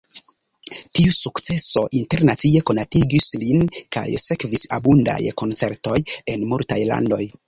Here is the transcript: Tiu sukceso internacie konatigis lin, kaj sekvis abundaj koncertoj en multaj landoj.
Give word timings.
Tiu 0.99 1.11
sukceso 1.17 1.83
internacie 1.99 2.63
konatigis 2.69 3.27
lin, 3.41 3.61
kaj 3.97 4.05
sekvis 4.23 4.65
abundaj 4.79 5.19
koncertoj 5.43 5.99
en 6.35 6.47
multaj 6.55 6.81
landoj. 6.93 7.21